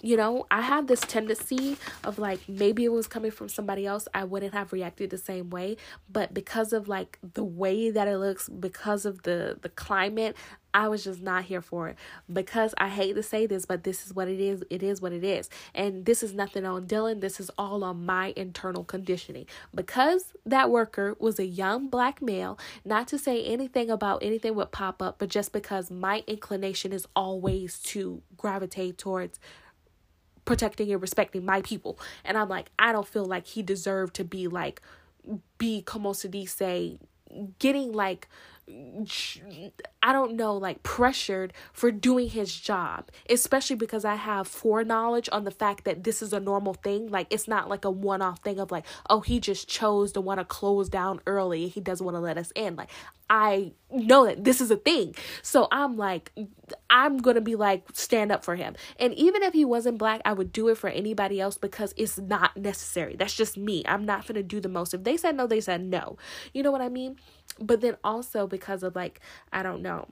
[0.00, 4.06] You know, I have this tendency of like maybe it was coming from somebody else,
[4.14, 5.76] I wouldn't have reacted the same way,
[6.08, 10.36] but because of like the way that it looks, because of the the climate,
[10.74, 11.96] I was just not here for it
[12.30, 14.64] because I hate to say this, but this is what it is.
[14.70, 15.48] It is what it is.
[15.72, 17.20] And this is nothing on Dylan.
[17.20, 19.46] This is all on my internal conditioning.
[19.72, 24.72] Because that worker was a young black male, not to say anything about anything would
[24.72, 29.38] pop up, but just because my inclination is always to gravitate towards
[30.44, 31.98] protecting and respecting my people.
[32.24, 34.82] And I'm like, I don't feel like he deserved to be like,
[35.56, 36.98] be como se dice,
[37.58, 38.28] getting like
[38.66, 45.44] I don't know, like pressured for doing his job, especially because I have foreknowledge on
[45.44, 47.08] the fact that this is a normal thing.
[47.08, 50.20] Like, it's not like a one off thing of like, oh, he just chose to
[50.20, 51.68] want to close down early.
[51.68, 52.76] He doesn't want to let us in.
[52.76, 52.90] Like,
[53.30, 55.14] I know that this is a thing.
[55.42, 56.32] So I'm like,
[56.90, 58.76] I'm going to be like, stand up for him.
[58.98, 62.18] And even if he wasn't black, I would do it for anybody else because it's
[62.18, 63.16] not necessary.
[63.16, 63.82] That's just me.
[63.86, 64.94] I'm not going to do the most.
[64.94, 66.18] If they said no, they said no.
[66.52, 67.16] You know what I mean?
[67.58, 69.20] But then also because of like,
[69.52, 70.08] I don't know,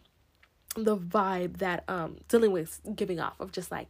[0.74, 3.88] the vibe that um Dylan was giving off of just like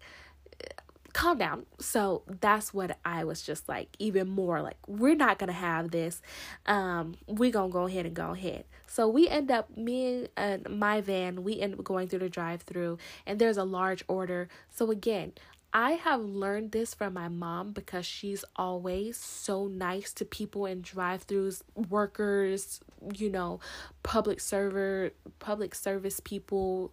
[1.12, 1.66] calm down.
[1.78, 6.22] So that's what I was just like, even more like, we're not gonna have this.
[6.66, 8.64] Um, we gonna go ahead and go ahead.
[8.92, 12.60] So we end up, me and my van, we end up going through the drive
[12.60, 14.50] through, and there's a large order.
[14.68, 15.32] So again,
[15.72, 20.82] I have learned this from my mom because she's always so nice to people in
[20.82, 22.80] drive-throughs, workers,
[23.14, 23.60] you know,
[24.02, 26.92] public server, public service people,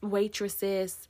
[0.00, 1.08] waitresses,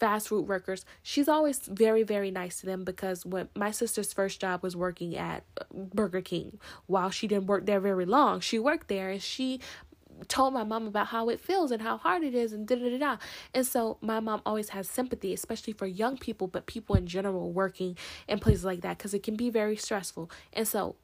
[0.00, 0.84] fast food workers.
[1.02, 5.16] She's always very very nice to them because when my sister's first job was working
[5.16, 9.60] at Burger King, while she didn't work there very long, she worked there and she
[10.28, 12.90] told my mom about how it feels and how hard it is and da da
[12.90, 13.16] da da.
[13.54, 17.52] And so my mom always has sympathy, especially for young people, but people in general
[17.52, 17.96] working
[18.28, 20.30] in places like that because it can be very stressful.
[20.52, 20.96] And so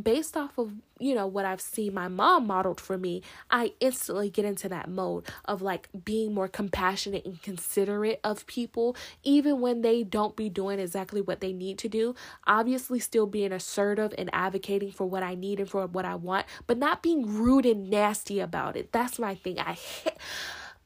[0.00, 4.28] based off of you know what I've seen my mom modeled for me, I instantly
[4.28, 9.80] get into that mode of like being more compassionate and considerate of people even when
[9.80, 12.14] they don't be doing exactly what they need to do.
[12.46, 16.46] Obviously still being assertive and advocating for what I need and for what I want,
[16.66, 18.92] but not being rude and nasty about it.
[18.92, 19.58] That's my thing.
[19.58, 20.14] I hate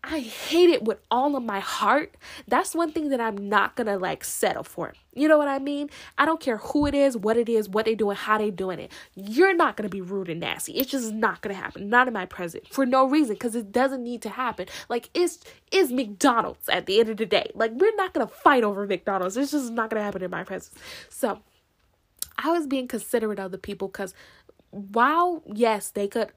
[0.07, 2.14] I hate it with all of my heart.
[2.47, 4.93] That's one thing that I'm not gonna like settle for.
[5.14, 5.88] You know what I mean?
[6.19, 8.81] I don't care who it is, what it is, what they doing, how they doing
[8.81, 8.93] it.
[9.14, 10.73] You're not gonna be rude and nasty.
[10.73, 11.88] It's just not gonna happen.
[11.88, 14.67] Not in my presence for no reason because it doesn't need to happen.
[14.90, 15.40] Like it's
[15.73, 17.51] is McDonald's at the end of the day.
[17.55, 19.38] Like we're not gonna fight over McDonald's.
[19.38, 20.79] It's just not gonna happen in my presence.
[21.09, 21.40] So
[22.37, 24.12] I was being considerate of the people because
[24.71, 26.31] while yes they could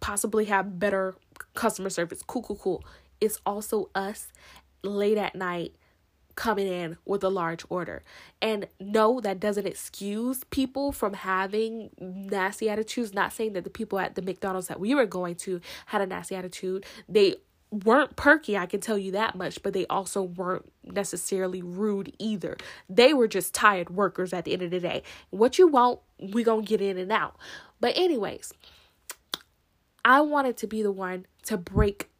[0.00, 1.14] possibly have better
[1.54, 2.84] customer service, cool, cool, cool
[3.20, 4.28] it's also us
[4.82, 5.74] late at night
[6.34, 8.02] coming in with a large order.
[8.42, 13.14] And no, that doesn't excuse people from having nasty attitudes.
[13.14, 16.06] Not saying that the people at the McDonald's that we were going to had a
[16.06, 16.84] nasty attitude.
[17.08, 17.36] They
[17.70, 22.56] weren't perky, I can tell you that much, but they also weren't necessarily rude either.
[22.88, 25.02] They were just tired workers at the end of the day.
[25.30, 27.36] What you want, we going to get in and out.
[27.80, 28.52] But anyways,
[30.04, 32.10] I wanted to be the one to break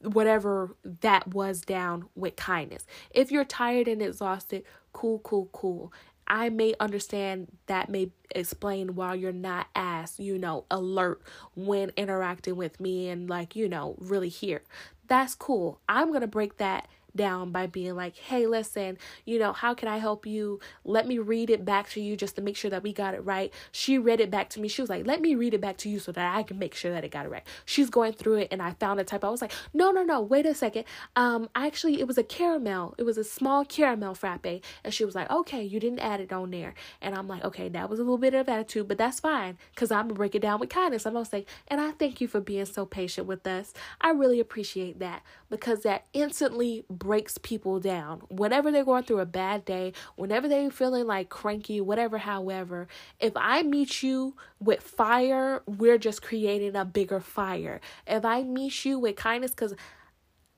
[0.00, 2.86] whatever that was down with kindness.
[3.10, 5.92] If you're tired and exhausted, cool, cool, cool.
[6.26, 11.22] I may understand that may explain why you're not as, you know, alert
[11.54, 14.62] when interacting with me and like, you know, really here.
[15.06, 15.80] That's cool.
[15.88, 19.88] I'm going to break that down by being like, hey, listen, you know, how can
[19.88, 20.60] I help you?
[20.84, 23.24] Let me read it back to you just to make sure that we got it
[23.24, 23.52] right.
[23.72, 24.68] She read it back to me.
[24.68, 26.74] She was like, let me read it back to you so that I can make
[26.74, 27.44] sure that it got it right.
[27.64, 29.28] She's going through it and I found a typo.
[29.28, 30.84] I was like, no, no, no, wait a second.
[31.16, 32.94] Um, actually, it was a caramel.
[32.98, 34.62] It was a small caramel frappe.
[34.84, 36.74] And she was like, okay, you didn't add it on there.
[37.00, 39.90] And I'm like, okay, that was a little bit of attitude, but that's fine because
[39.90, 41.06] I'm going to break it down with kindness.
[41.06, 43.72] I'm going to say, and I thank you for being so patient with us.
[44.00, 48.22] I really appreciate that because that instantly breaks people down.
[48.30, 52.88] Whenever they're going through a bad day, whenever they're feeling like cranky, whatever, however,
[53.20, 57.82] if I meet you with fire, we're just creating a bigger fire.
[58.06, 59.74] If I meet you with kindness, because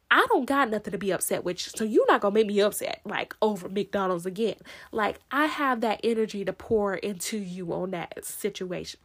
[0.08, 3.00] I don't got nothing to be upset with, so you're not gonna make me upset
[3.04, 4.54] like over McDonald's again.
[4.92, 9.00] Like I have that energy to pour into you on that situation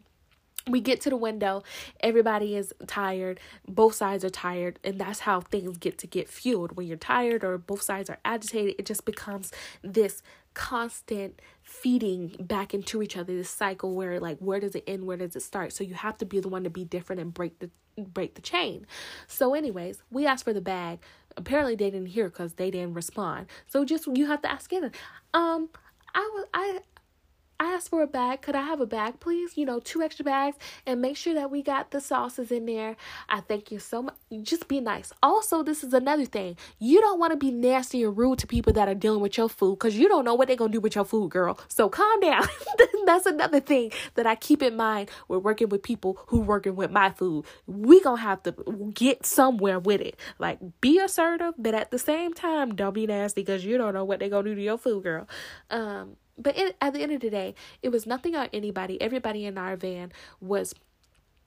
[0.67, 1.63] we get to the window
[2.02, 6.74] everybody is tired both sides are tired and that's how things get to get fueled.
[6.74, 9.52] When you're tired or both sides are agitated it just becomes
[9.84, 10.21] this
[10.54, 15.17] constant feeding back into each other this cycle where like where does it end where
[15.17, 15.74] does it start?
[15.74, 18.41] So you have to be the one to be different and break the break the
[18.41, 18.86] chain.
[19.28, 21.00] So anyways we asked for the bag.
[21.38, 23.47] Apparently they didn't hear because they didn't respond.
[23.67, 24.84] So just you have to ask it
[25.34, 25.69] um
[26.13, 26.80] I was I
[27.62, 28.41] I asked for a bag.
[28.41, 29.56] Could I have a bag, please?
[29.56, 32.95] You know, two extra bags and make sure that we got the sauces in there.
[33.30, 34.15] I thank you so much.
[34.41, 35.13] Just be nice.
[35.21, 36.58] Also, this is another thing.
[36.80, 39.47] You don't want to be nasty and rude to people that are dealing with your
[39.47, 41.60] food because you don't know what they're going to do with your food, girl.
[41.67, 42.47] So calm down.
[43.06, 46.89] That's another thing that I keep in mind when working with people who working with
[46.89, 47.45] my food.
[47.67, 50.15] We going to have to get somewhere with it.
[50.39, 54.04] Like, be assertive, but at the same time, don't be nasty because you don't know
[54.04, 55.28] what they're going to do to your food, girl.
[55.69, 59.01] Um, but it, at the end of the day, it was nothing on anybody.
[59.01, 60.73] Everybody in our van was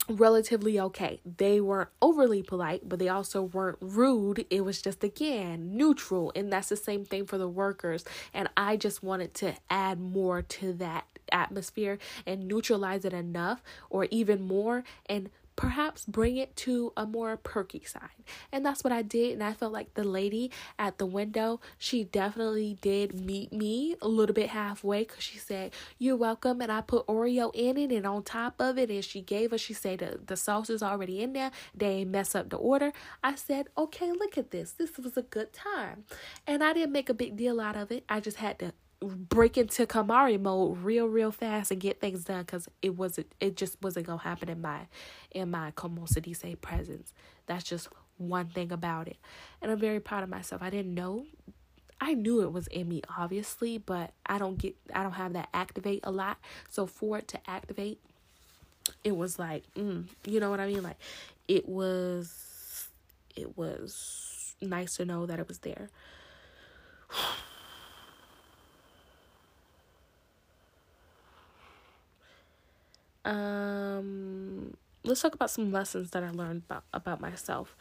[0.08, 1.20] relatively okay.
[1.24, 4.44] They weren't overly polite, but they also weren't rude.
[4.50, 8.04] It was just again neutral, and that's the same thing for the workers.
[8.32, 14.06] And I just wanted to add more to that atmosphere and neutralize it enough or
[14.10, 18.10] even more and perhaps bring it to a more perky side.
[18.50, 19.34] And that's what I did.
[19.34, 24.08] And I felt like the lady at the window, she definitely did meet me a
[24.08, 26.60] little bit halfway because she said, You're welcome.
[26.60, 28.90] And I put Oreo in it and on top of it.
[28.90, 31.50] And she gave us, she said, The, the sauce is already in there.
[31.74, 32.92] They mess up the order.
[33.22, 34.72] I said, Okay, look at this.
[34.72, 36.04] This was a good time.
[36.46, 38.04] And I didn't make a big deal out of it.
[38.08, 38.72] I just had to
[39.04, 43.56] break into Kamari mode real real fast and get things done because it wasn't it
[43.56, 44.80] just wasn't gonna happen in my
[45.30, 47.12] in my como se presence.
[47.46, 49.16] That's just one thing about it.
[49.60, 50.62] And I'm very proud of myself.
[50.62, 51.26] I didn't know
[52.00, 55.48] I knew it was in me obviously, but I don't get I don't have that
[55.54, 56.38] activate a lot.
[56.70, 58.00] So for it to activate,
[59.02, 60.82] it was like, mm, you know what I mean?
[60.82, 60.98] Like
[61.48, 62.88] it was
[63.36, 65.90] it was nice to know that it was there.
[73.24, 77.76] Um, let's talk about some lessons that I learned about, about myself.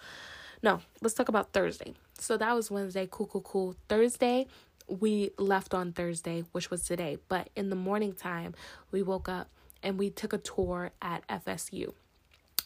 [0.61, 1.93] No, let's talk about Thursday.
[2.17, 3.07] So that was Wednesday.
[3.09, 3.75] Cool, cool, cool.
[3.89, 4.47] Thursday,
[4.87, 7.17] we left on Thursday, which was today.
[7.27, 8.55] But in the morning time,
[8.91, 9.49] we woke up
[9.81, 11.93] and we took a tour at FSU.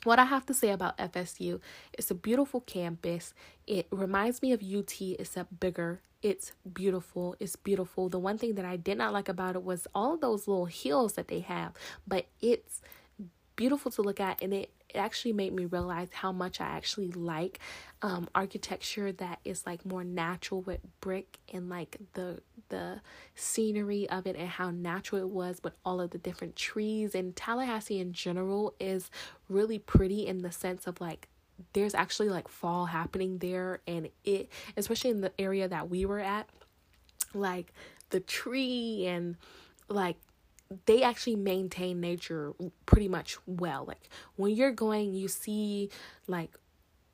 [0.07, 1.59] What I have to say about FSU,
[1.91, 3.33] it's a beautiful campus.
[3.67, 5.99] It reminds me of UT except bigger.
[6.21, 7.35] It's beautiful.
[7.41, 8.07] It's beautiful.
[8.07, 11.15] The one thing that I did not like about it was all those little hills
[11.15, 11.73] that they have,
[12.07, 12.79] but it's
[13.57, 17.11] beautiful to look at and it it actually made me realize how much I actually
[17.11, 17.59] like
[18.01, 22.39] um, architecture that is like more natural with brick and like the
[22.69, 23.01] the
[23.35, 27.15] scenery of it and how natural it was with all of the different trees.
[27.15, 29.09] And Tallahassee in general is
[29.49, 31.27] really pretty in the sense of like
[31.73, 33.81] there's actually like fall happening there.
[33.87, 36.47] And it especially in the area that we were at
[37.33, 37.73] like
[38.09, 39.35] the tree and
[39.89, 40.17] like
[40.85, 42.53] they actually maintain nature
[42.85, 43.85] pretty much well.
[43.85, 45.89] Like when you're going you see
[46.27, 46.51] like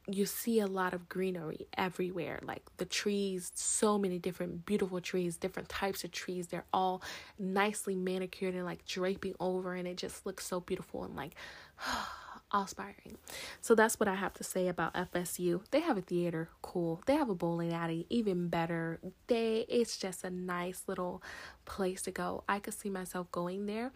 [0.08, 5.38] you see a lot of greenery everywhere like the trees so many different beautiful trees
[5.38, 6.48] different types of trees.
[6.48, 7.02] They're all
[7.40, 11.36] nicely manicured and like draping over and it just looks so beautiful and like
[11.88, 12.10] oh,
[12.54, 13.18] aspiring.
[13.62, 15.62] So that's what I have to say about FSU.
[15.72, 17.02] They have a theater, cool.
[17.06, 19.00] They have a bowling alley, even better.
[19.28, 21.24] They it's just a nice little
[21.66, 22.44] place to go.
[22.48, 23.92] I could see myself going there.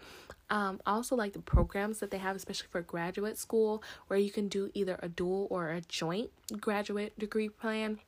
[0.49, 4.31] Um, I also like the programs that they have, especially for graduate school, where you
[4.31, 7.99] can do either a dual or a joint graduate degree plan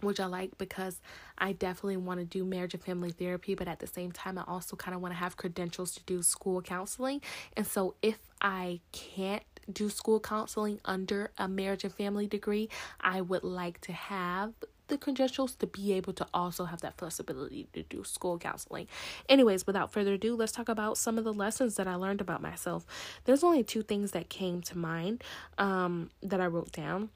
[0.00, 1.00] which I like because
[1.38, 4.44] I definitely want to do marriage and family therapy, but at the same time, I
[4.46, 7.20] also kind of want to have credentials to do school counseling.
[7.56, 12.68] And so, if I can't do school counseling under a marriage and family degree,
[13.00, 14.52] I would like to have
[14.88, 18.86] the credentials to be able to also have that flexibility to do school counseling.
[19.28, 22.42] Anyways, without further ado, let's talk about some of the lessons that I learned about
[22.42, 22.84] myself.
[23.24, 25.24] There's only two things that came to mind
[25.58, 27.10] um, that I wrote down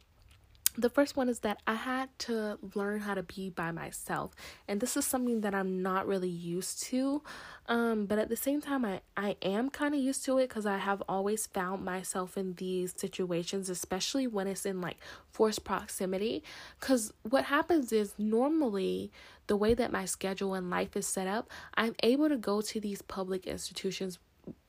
[0.79, 4.31] the first one is that I had to learn how to be by myself.
[4.69, 7.21] And this is something that I'm not really used to.
[7.67, 10.67] Um, but at the same time, I, I am kind of used to it because
[10.67, 14.99] I have always found myself in these situations, especially when it's in like
[15.33, 16.45] forced proximity.
[16.79, 19.11] Because what happens is normally
[19.49, 22.79] the way that my schedule and life is set up, I'm able to go to
[22.79, 24.21] these public institutions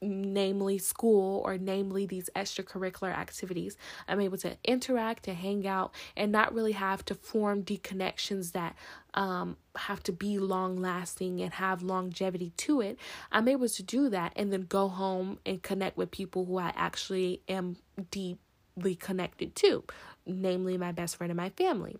[0.01, 3.77] namely school or namely these extracurricular activities
[4.07, 8.51] i'm able to interact and hang out and not really have to form deep connections
[8.51, 8.75] that
[9.15, 12.99] um, have to be long lasting and have longevity to it.
[13.31, 16.71] I'm able to do that and then go home and connect with people who i
[16.75, 17.77] actually am
[18.11, 19.83] deeply connected to
[20.29, 21.97] namely my best friend and my family.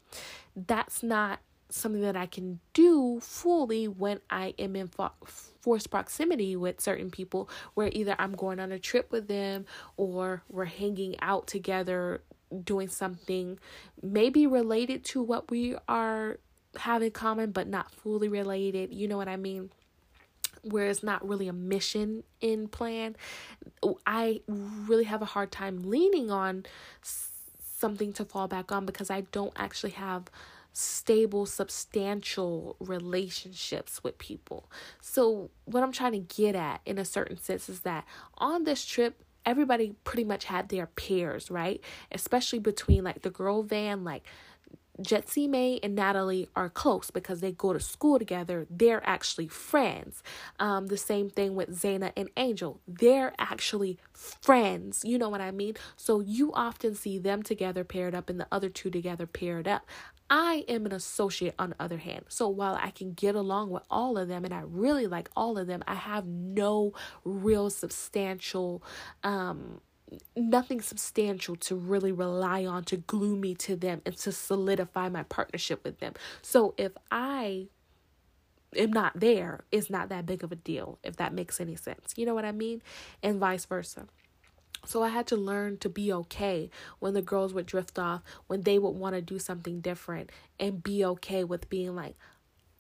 [0.56, 5.12] That's not something that I can do fully when I am in fo-
[5.70, 9.68] forced proximity with certain people, where either I'm going on a trip with them
[9.98, 12.24] or we're hanging out together
[12.64, 13.60] doing something
[14.02, 16.40] maybe related to what we are
[16.78, 18.92] have in common, but not fully related.
[18.92, 19.70] You know what I mean?
[20.62, 23.16] where it's not really a mission in plan
[24.06, 26.66] i really have a hard time leaning on
[27.02, 30.26] something to fall back on because i don't actually have
[30.74, 34.70] stable, substantial relationships with people.
[35.02, 38.06] So, what I'm trying to get at in a certain sense is that
[38.38, 41.82] on this trip, everybody pretty much had their pairs, right?
[42.12, 44.24] Especially between like the girl van, like
[45.02, 48.68] Jetsi May and Natalie are close because they go to school together.
[48.70, 50.22] They're actually friends.
[50.60, 52.82] Um, the same thing with Zaina and Angel.
[52.88, 55.02] They're actually friends.
[55.06, 55.76] You know what I mean?
[55.96, 59.86] So you often see them together paired up and the other two together paired up.
[60.30, 62.26] I am an associate on the other hand.
[62.30, 65.58] So while I can get along with all of them and I really like all
[65.58, 68.84] of them, I have no real substantial
[69.24, 69.82] um
[70.36, 75.24] nothing substantial to really rely on to glue me to them and to solidify my
[75.24, 76.14] partnership with them.
[76.42, 77.68] So if I
[78.76, 82.14] am not there, it's not that big of a deal, if that makes any sense.
[82.16, 82.82] You know what I mean?
[83.22, 84.08] And vice versa.
[84.86, 86.70] So I had to learn to be okay
[87.00, 90.84] when the girls would drift off, when they would want to do something different, and
[90.84, 92.16] be okay with being like,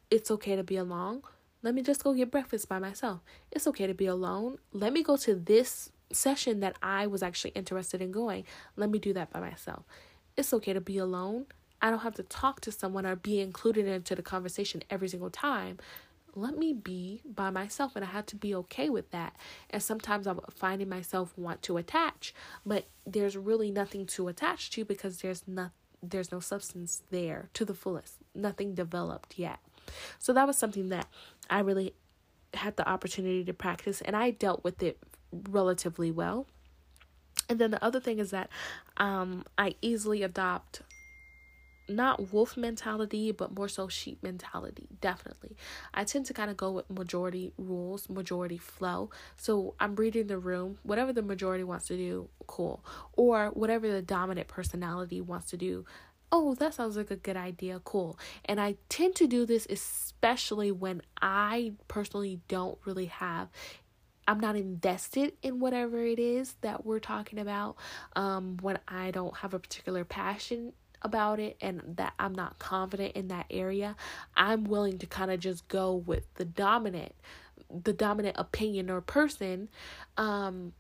[0.09, 1.21] it's okay to be alone.
[1.61, 3.19] Let me just go get breakfast by myself.
[3.51, 4.57] It's okay to be alone.
[4.71, 8.45] Let me go to this session that I was actually interested in going.
[8.75, 9.83] Let me do that by myself.
[10.37, 11.47] It's okay to be alone.
[11.81, 15.29] I don't have to talk to someone or be included into the conversation every single
[15.29, 15.77] time
[16.35, 19.35] let me be by myself and I had to be okay with that.
[19.69, 22.33] And sometimes I'm finding myself want to attach,
[22.65, 25.71] but there's really nothing to attach to because there's not
[26.01, 28.15] there's no substance there to the fullest.
[28.33, 29.59] Nothing developed yet.
[30.17, 31.07] So that was something that
[31.49, 31.93] I really
[32.53, 34.97] had the opportunity to practice and I dealt with it
[35.49, 36.47] relatively well.
[37.49, 38.49] And then the other thing is that
[38.97, 40.81] um, I easily adopt
[41.89, 44.87] not wolf mentality, but more so sheep mentality.
[45.01, 45.55] Definitely.
[45.93, 49.09] I tend to kind of go with majority rules, majority flow.
[49.37, 52.85] So I'm reading the room, whatever the majority wants to do, cool.
[53.13, 55.85] Or whatever the dominant personality wants to do.
[56.31, 57.81] Oh, that sounds like a good idea.
[57.83, 58.19] Cool.
[58.45, 63.49] And I tend to do this especially when I personally don't really have
[64.27, 67.77] I'm not invested in whatever it is that we're talking about.
[68.15, 73.15] Um, when I don't have a particular passion about it and that I'm not confident
[73.15, 73.95] in that area,
[74.35, 77.13] I'm willing to kind of just go with the dominant
[77.69, 79.69] the dominant opinion or person
[80.17, 80.73] um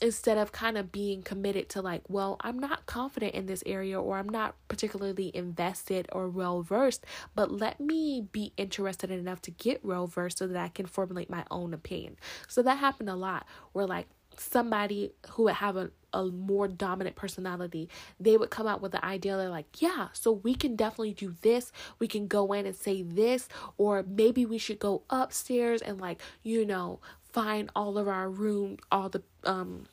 [0.00, 4.00] instead of kind of being committed to like well i'm not confident in this area
[4.00, 7.04] or i'm not particularly invested or well versed
[7.34, 11.28] but let me be interested enough to get well versed so that i can formulate
[11.28, 12.16] my own opinion.
[12.48, 14.06] So that happened a lot where like
[14.36, 19.04] somebody who would have a, a more dominant personality, they would come out with the
[19.04, 21.72] idea they're like, yeah, so we can definitely do this.
[21.98, 26.20] We can go in and say this, or maybe we should go upstairs and like,
[26.42, 27.00] you know,
[27.32, 29.86] find all of our room, all the um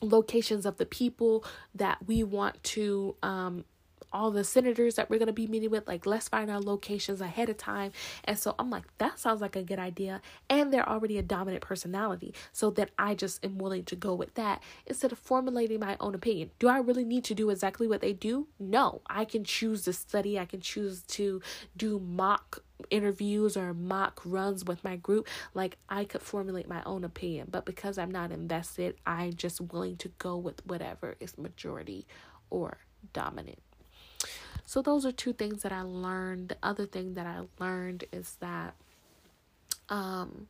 [0.00, 3.64] locations of the people that we want to um
[4.12, 7.20] all the senators that we're going to be meeting with like let's find our locations
[7.20, 7.92] ahead of time.
[8.24, 10.20] And so i'm like that sounds like a good idea.
[10.48, 12.34] And they're already a dominant personality.
[12.52, 16.14] So that i just am willing to go with that instead of formulating my own
[16.14, 16.50] opinion.
[16.58, 18.48] Do i really need to do exactly what they do?
[18.58, 19.02] No.
[19.06, 20.38] I can choose to study.
[20.38, 21.40] I can choose to
[21.76, 25.28] do mock interviews or mock runs with my group.
[25.54, 27.48] Like i could formulate my own opinion.
[27.50, 32.06] But because i'm not invested i'm just willing to go with whatever is majority
[32.50, 32.78] or
[33.12, 33.58] dominant
[34.64, 36.48] So those are two things that I learned.
[36.48, 38.74] The other thing that I learned is that
[39.88, 40.48] um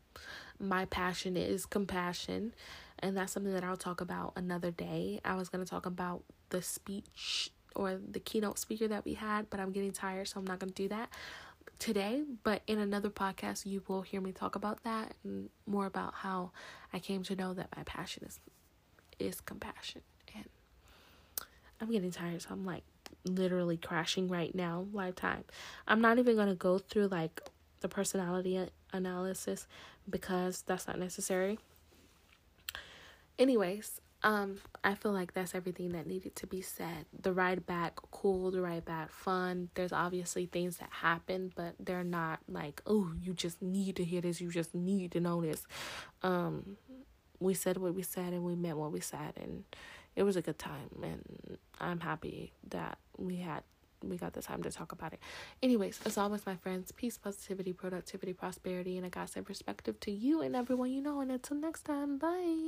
[0.61, 2.55] my passion is compassion
[3.03, 5.21] and that's something that I'll talk about another day.
[5.25, 9.51] I was going to talk about the speech or the keynote speaker that we had,
[9.51, 11.11] but I'm getting tired, so I'm not going to do that
[11.81, 12.23] today.
[12.45, 16.53] But in another podcast, you will hear me talk about that and more about how
[16.93, 18.39] I came to know that my passion is
[19.19, 20.03] is compassion.
[20.35, 20.45] And
[21.81, 22.85] I'm getting tired, so I'm like
[23.25, 25.45] literally crashing right now, lifetime.
[25.87, 27.41] I'm not even going to go through like
[27.81, 29.67] the personality analysis
[30.09, 31.59] because that's not necessary.
[33.39, 37.07] Anyways, um, I feel like that's everything that needed to be said.
[37.21, 38.51] The ride back, cool.
[38.53, 39.71] The ride back, fun.
[39.75, 44.21] There's obviously things that happen, but they're not like, oh, you just need to hear
[44.21, 44.41] this.
[44.41, 45.65] You just need to know this.
[46.23, 46.77] Um,
[47.41, 49.65] we said what we said and we meant what we said, and
[50.17, 50.91] it was a good time.
[51.03, 53.63] And I'm happy that we had
[54.03, 55.21] we got the time to talk about it.
[55.63, 60.43] Anyways, as always, my friends, peace, positivity, productivity, prosperity, and a godsend perspective to you
[60.43, 61.21] and everyone you know.
[61.21, 62.61] And until next time, bye.